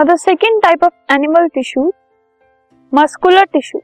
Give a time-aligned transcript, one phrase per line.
[0.00, 1.82] The second type of animal tissue
[2.92, 3.80] muscular tissue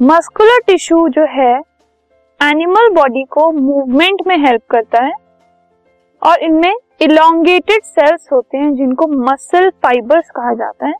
[0.00, 1.50] muscular tissue जो है
[2.40, 5.12] animal body को movement में help करता है
[6.22, 10.94] और इनमें इलोंगेटेड सेल्स होते हैं, जिनको मसल फाइबर्स कहा जाता है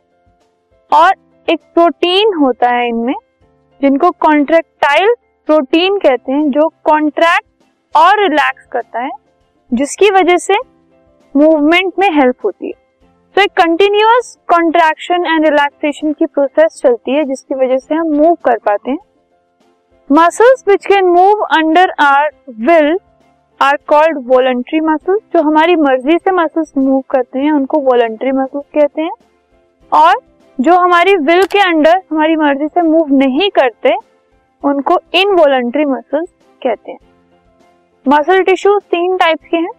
[0.91, 1.13] और
[1.47, 3.15] एक प्रोटीन होता है इनमें,
[3.81, 5.13] जिनको कॉन्ट्रेक्टाइल
[5.47, 9.09] प्रोटीन कहते हैं, जो कॉन्ट्रैक्ट और रिलैक्स करता है,
[9.71, 10.59] जिसकी वजह से
[11.35, 12.88] मूवमेंट में हेल्प होती है।
[13.35, 18.33] तो एक कंटिन्यूअस कॉन्ट्रैक्शन एंड रिलैक्सेशन की प्रोसेस चलती है, जिसकी वजह से हम मूव
[18.45, 18.97] कर पाते हैं।
[20.09, 22.29] Muscles which can move under our
[22.59, 22.97] will
[23.59, 28.65] are called voluntary muscles जो हमारी मर्ज़ी से मसल्स मूव करते हैं, उनको वॉलंट्री मसल्स
[28.75, 29.11] कहते हैं।
[29.91, 30.21] और
[30.59, 33.95] जो हमारी विल के अंडर हमारी मर्ज़ी से मूव नहीं करते,
[34.63, 36.29] उनको इनवॉलंट्री मसल्स
[36.61, 36.99] कहते हैं।
[38.05, 39.71] मसल टिश्यूज तीन टाइप के हैं।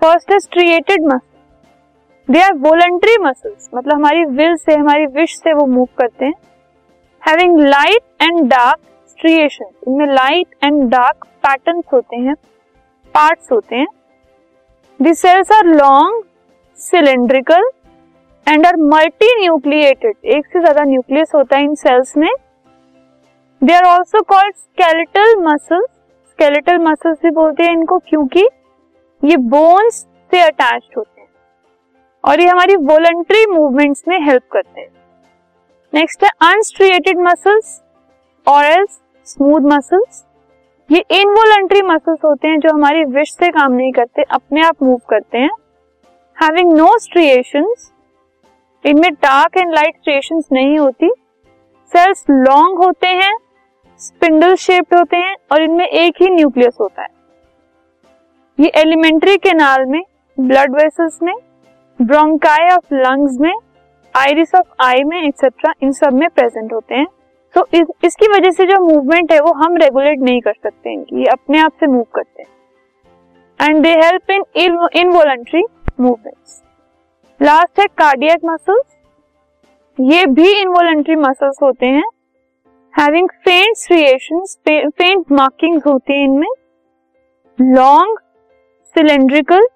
[0.00, 1.31] First is striated muscle
[2.28, 6.34] they are voluntary muscles मतलब हमारी विल से, हमारी विश से वो मूव करते हैं।
[7.22, 8.78] Having light and dark
[9.08, 12.34] striation इनमें लाइट एंड डार्क पैटर्न्स होते हैं
[13.14, 13.86] पार्ट्स होते हैं।
[15.00, 16.22] The cells are long
[16.78, 17.68] cylindrical
[18.46, 18.76] and are
[19.40, 22.30] multinucleated एक से ज़्यादा न्यूक्लियस होता है इन सेल्स में।
[23.62, 25.88] They are also called skeletal muscles
[26.30, 28.48] skeletal muscles भी बोलते हैं इनको, क्योंकि
[29.22, 29.94] ये बोन्स
[30.32, 31.11] से अटैच होते हैं।
[32.24, 34.88] और ये हमारी वॉलंटरी मूवमेंट्स में हेल्प करते हैं।
[35.92, 37.80] नेक्स्ट है अनस्ट्रिएटेड मसल्स
[38.46, 40.24] और एल्स स्मूथ मसल्स
[40.90, 45.00] ये इनवॉलंटरी मसल्स होते हैं जो हमारी विश से काम नहीं करते, अपने आप मूव
[45.08, 45.50] करते हैं।
[46.36, 47.90] हैविंग नो स्ट्रिएशंस
[48.84, 51.10] इनमें डार्क एंड लाइट स्ट्रिएशंस नहीं होती।
[51.92, 53.32] सेल्स लॉन्ग होते हैं
[54.00, 57.08] स्पिंडल शेप्ड होते हैं और इनमें एक ही न्यूक्लियस होता है।
[58.58, 60.02] ये एलिमेंट्री केनाल में
[60.38, 61.34] ब्लड वेसल्स में
[62.02, 63.52] ब्रोंकाई ऑफ़ लंग्स में
[64.14, 67.06] आइरिस ऑफ़ आई में एक्सेट्रा इन सब में प्रेजेंट होते हैं।
[67.54, 71.20] तो इस, इसकी वजह से जो मूवमेंट है वो हम रेगुलेट नहीं कर सकते इनकी
[71.20, 74.44] ये अपने आप से मूव करते हैं। And they help in
[74.94, 75.62] involuntary
[76.00, 76.60] movements
[77.40, 78.96] last है कार्डियक मसल्स
[79.98, 82.08] ये भी इनवॉलंट्री मसल्स होते हैं।
[82.94, 86.48] हैविंग फेंट स्ट्रिएशंस फेंट मार्किंग्स होती हैं इनमें।
[87.58, 88.18] लॉन्ग
[88.96, 89.66] सिलेंड्रिकल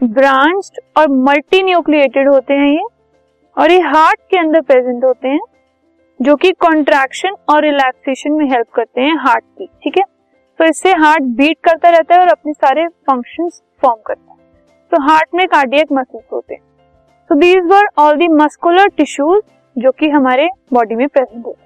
[0.00, 2.82] ब्रांच्ड और मल्टी न्यूक्लिएटेड होते हैं ये,
[3.56, 5.40] और ये हार्ट के अंदर प्रेजेंट होते हैं,
[6.20, 10.04] जो कि कॉन्ट्रैक्शन और रिलैक्सेशन में हेल्प करते हैं हार्ट की, ठीक है?
[10.58, 13.48] तो इससे हार्ट बीट करता रहता है और अपने सारे फ़ंक्शन
[13.82, 14.38] फॉर्म करता है।
[14.92, 16.60] तो हार्ट में कार्डियक मसल्स होते हैं।
[17.30, 19.42] So these were all the muscular tissues
[19.76, 21.65] जो कि हमारे बॉडी में प्रेजेंट होते हैं।